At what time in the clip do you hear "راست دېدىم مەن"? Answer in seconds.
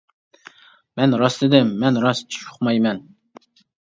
1.23-2.01